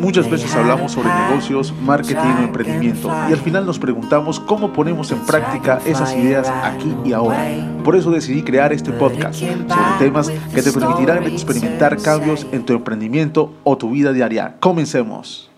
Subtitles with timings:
[0.00, 5.12] Muchas veces hablamos sobre negocios, marketing o emprendimiento y al final nos preguntamos cómo ponemos
[5.12, 7.46] en práctica esas ideas aquí y ahora.
[7.84, 12.72] Por eso decidí crear este podcast sobre temas que te permitirán experimentar cambios en tu
[12.72, 14.56] emprendimiento o tu vida diaria.
[14.58, 15.49] Comencemos.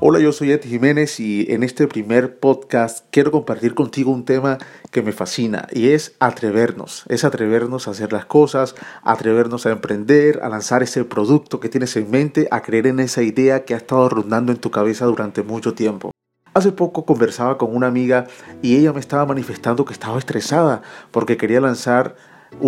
[0.00, 4.58] Hola, yo soy Ed Jiménez y en este primer podcast quiero compartir contigo un tema
[4.92, 10.38] que me fascina y es atrevernos, es atrevernos a hacer las cosas, atrevernos a emprender,
[10.44, 13.78] a lanzar ese producto que tienes en mente, a creer en esa idea que ha
[13.78, 16.12] estado rondando en tu cabeza durante mucho tiempo.
[16.54, 18.28] Hace poco conversaba con una amiga
[18.62, 22.14] y ella me estaba manifestando que estaba estresada porque quería lanzar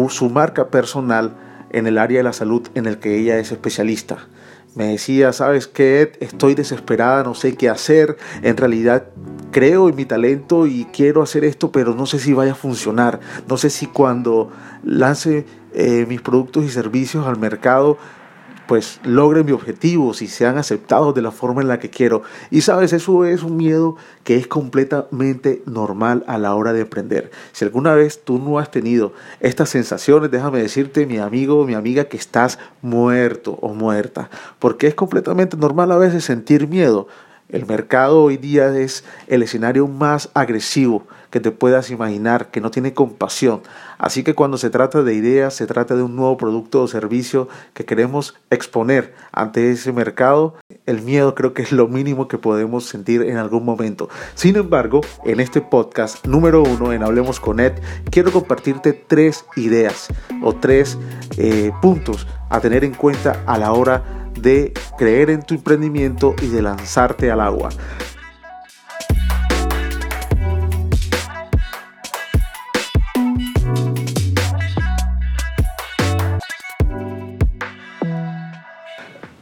[0.09, 1.37] su marca personal
[1.71, 4.27] en el área de la salud en el que ella es especialista.
[4.75, 6.13] Me decía, ¿sabes qué?
[6.21, 8.17] Estoy desesperada, no sé qué hacer.
[8.43, 9.07] En realidad
[9.51, 13.21] creo en mi talento y quiero hacer esto, pero no sé si vaya a funcionar.
[13.49, 14.51] No sé si cuando
[14.85, 17.99] lance eh, mis productos y servicios al mercado
[18.71, 22.23] pues logren mi objetivo, si sean aceptados de la forma en la que quiero.
[22.53, 27.33] Y sabes, eso es un miedo que es completamente normal a la hora de emprender.
[27.51, 31.75] Si alguna vez tú no has tenido estas sensaciones, déjame decirte, mi amigo o mi
[31.75, 37.09] amiga, que estás muerto o muerta, porque es completamente normal a veces sentir miedo.
[37.53, 42.71] El mercado hoy día es el escenario más agresivo que te puedas imaginar, que no
[42.71, 43.63] tiene compasión.
[43.99, 47.49] Así que cuando se trata de ideas, se trata de un nuevo producto o servicio
[47.75, 50.55] que queremos exponer ante ese mercado,
[50.87, 54.09] el miedo creo que es lo mínimo que podemos sentir en algún momento.
[54.35, 57.75] Sin embargo, en este podcast número uno, en Hablemos con Ed,
[58.11, 60.09] quiero compartirte tres ideas
[60.43, 60.99] o tres
[61.37, 64.20] eh, puntos a tener en cuenta a la hora de
[64.99, 67.71] creer en tu emprendimiento y de lanzarte al agua.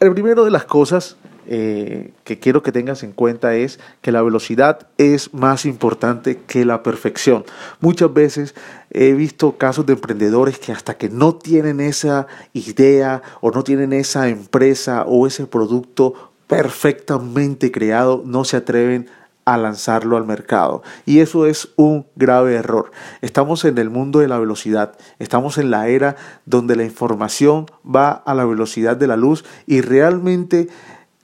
[0.01, 1.17] El primero de las cosas
[1.51, 6.67] eh, que quiero que tengas en cuenta es que la velocidad es más importante que
[6.67, 7.47] la perfección.
[7.81, 8.55] Muchas veces
[8.91, 13.95] he visto casos de emprendedores que hasta que no tienen esa idea o no tienen
[13.95, 19.09] esa empresa o ese producto perfectamente creado, no se atreven
[19.47, 20.83] a lanzarlo al mercado.
[21.07, 22.91] Y eso es un grave error.
[23.23, 28.11] Estamos en el mundo de la velocidad, estamos en la era donde la información va
[28.11, 30.69] a la velocidad de la luz y realmente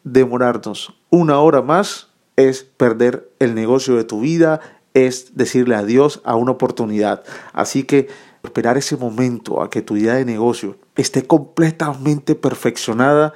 [0.04, 4.60] demorarnos una hora más es perder el negocio de tu vida,
[4.92, 7.25] es decirle adiós a una oportunidad.
[7.53, 8.09] Así que
[8.43, 13.32] esperar ese momento a que tu idea de negocio esté completamente perfeccionada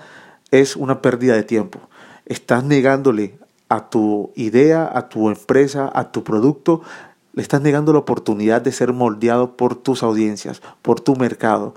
[0.51, 1.81] es una pérdida de tiempo.
[2.27, 6.83] Estás negándole a tu idea, a tu empresa, a tu producto,
[7.33, 11.75] le estás negando la oportunidad de ser moldeado por tus audiencias, por tu mercado.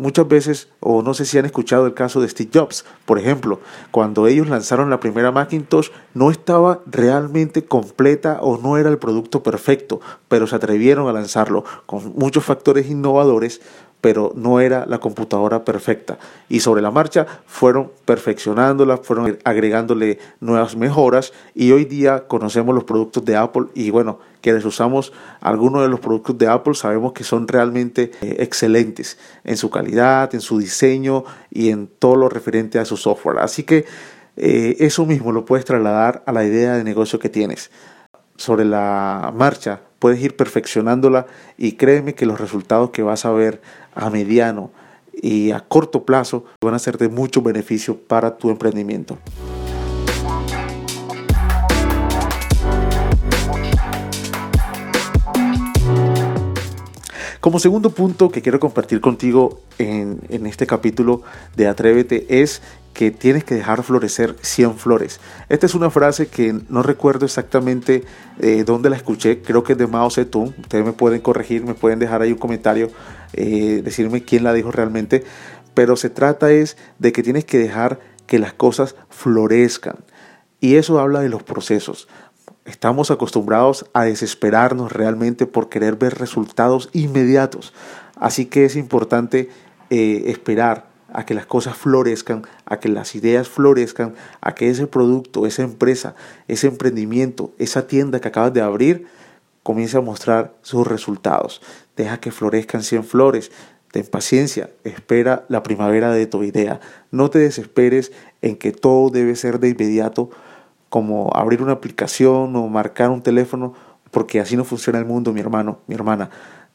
[0.00, 3.60] Muchas veces, o no sé si han escuchado el caso de Steve Jobs, por ejemplo,
[3.90, 9.42] cuando ellos lanzaron la primera Macintosh, no estaba realmente completa o no era el producto
[9.42, 13.60] perfecto, pero se atrevieron a lanzarlo con muchos factores innovadores
[14.00, 16.18] pero no era la computadora perfecta.
[16.48, 22.84] Y sobre la marcha fueron perfeccionándola, fueron agregándole nuevas mejoras y hoy día conocemos los
[22.84, 27.24] productos de Apple y bueno, quienes usamos algunos de los productos de Apple sabemos que
[27.24, 32.78] son realmente eh, excelentes en su calidad, en su diseño y en todo lo referente
[32.78, 33.38] a su software.
[33.38, 33.84] Así que
[34.36, 37.70] eh, eso mismo lo puedes trasladar a la idea de negocio que tienes.
[38.36, 41.26] Sobre la marcha puedes ir perfeccionándola
[41.58, 43.60] y créeme que los resultados que vas a ver
[43.94, 44.70] a mediano
[45.12, 49.18] y a corto plazo van a ser de mucho beneficio para tu emprendimiento.
[57.50, 61.22] Como segundo punto que quiero compartir contigo en, en, este capítulo
[61.56, 62.62] de Atrévete es
[62.94, 65.18] que tienes que dejar florecer 100 flores.
[65.48, 68.04] Esta es una frase que no recuerdo exactamente
[68.38, 70.54] eh, dónde la escuché, creo que es de Mao Zedong.
[70.60, 72.88] Ustedes me pueden corregir, me pueden dejar ahí un comentario,
[73.32, 75.24] eh, decirme quién la dijo realmente.
[75.74, 77.98] Pero se trata es de que tienes que dejar
[78.28, 79.96] que las cosas florezcan.
[80.60, 82.06] Y eso habla de los procesos.
[82.70, 87.72] Estamos acostumbrados a desesperarnos realmente por querer ver resultados inmediatos.
[88.14, 89.50] Así que es importante
[89.90, 94.86] eh, esperar a que las cosas florezcan, a que las ideas florezcan, a que ese
[94.86, 96.14] producto, esa empresa,
[96.46, 99.08] ese emprendimiento, esa tienda que acabas de abrir,
[99.64, 101.60] comience a mostrar sus resultados.
[101.96, 103.50] Deja que florezcan 100 flores.
[103.90, 106.78] Ten paciencia, espera la primavera de tu idea.
[107.10, 108.12] No te desesperes
[108.42, 110.30] en que todo debe ser de inmediato,
[110.90, 113.72] como abrir una aplicación o marcar un teléfono,
[114.10, 116.28] porque así no funciona el mundo, mi hermano, mi hermana.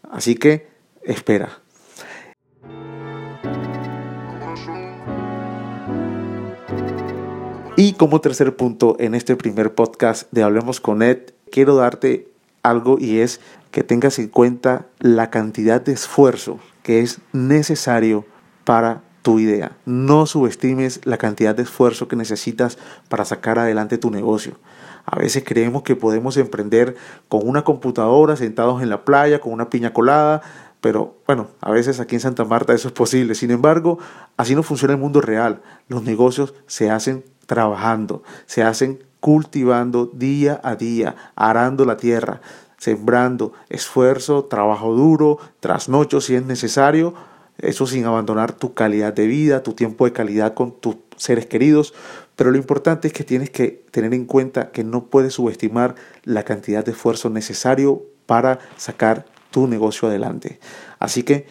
[0.09, 0.67] Así que
[1.03, 1.49] espera.
[7.77, 12.29] Y como tercer punto en este primer podcast de Hablemos con Ed, quiero darte
[12.63, 13.41] algo y es
[13.71, 18.25] que tengas en cuenta la cantidad de esfuerzo que es necesario
[18.63, 19.75] para tu idea.
[19.85, 22.77] No subestimes la cantidad de esfuerzo que necesitas
[23.09, 24.53] para sacar adelante tu negocio.
[25.03, 26.95] A veces creemos que podemos emprender
[27.27, 30.43] con una computadora sentados en la playa, con una piña colada,
[30.79, 33.33] pero bueno, a veces aquí en Santa Marta eso es posible.
[33.33, 33.97] Sin embargo,
[34.37, 35.63] así no funciona el mundo real.
[35.87, 42.41] Los negocios se hacen trabajando, se hacen cultivando día a día, arando la tierra,
[42.77, 47.15] sembrando esfuerzo, trabajo duro, trasnocho si es necesario,
[47.57, 51.93] eso sin abandonar tu calidad de vida, tu tiempo de calidad con tus seres queridos,
[52.35, 56.43] pero lo importante es que tienes que tener en cuenta que no puedes subestimar la
[56.43, 60.59] cantidad de esfuerzo necesario para sacar tu negocio adelante.
[60.99, 61.45] Así que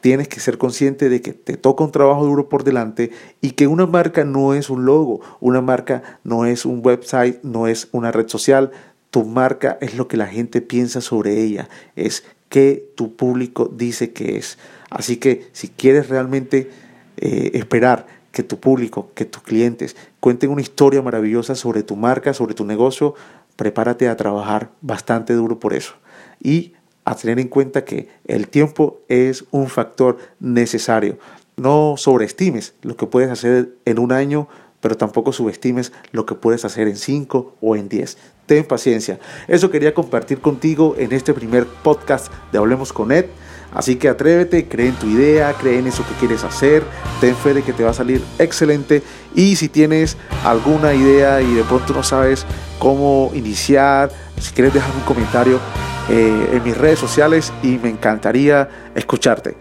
[0.00, 3.10] tienes que ser consciente de que te toca un trabajo duro por delante
[3.40, 7.66] y que una marca no es un logo, una marca no es un website, no
[7.66, 8.72] es una red social,
[9.10, 14.12] tu marca es lo que la gente piensa sobre ella, es que tu público dice
[14.12, 14.58] que es.
[14.90, 16.70] Así que si quieres realmente
[17.16, 22.34] eh, esperar que tu público, que tus clientes cuenten una historia maravillosa sobre tu marca,
[22.34, 23.14] sobre tu negocio,
[23.56, 25.94] prepárate a trabajar bastante duro por eso.
[26.42, 26.74] Y
[27.06, 31.18] a tener en cuenta que el tiempo es un factor necesario.
[31.56, 34.48] No sobreestimes lo que puedes hacer en un año,
[34.80, 38.18] pero tampoco subestimes lo que puedes hacer en cinco o en diez.
[38.46, 39.18] Ten paciencia.
[39.48, 43.26] Eso quería compartir contigo en este primer podcast de Hablemos con Ed.
[43.72, 46.82] Así que atrévete, cree en tu idea, cree en eso que quieres hacer,
[47.20, 49.02] ten fe de que te va a salir excelente
[49.34, 52.46] y si tienes alguna idea y de pronto no sabes
[52.78, 54.10] cómo iniciar,
[54.40, 55.60] si quieres dejar un comentario,
[56.08, 59.56] eh, en mis redes sociales y me encantaría escucharte.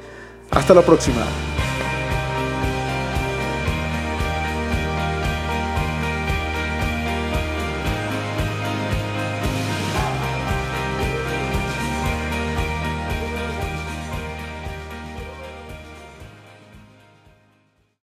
[0.51, 1.25] Hasta la próxima.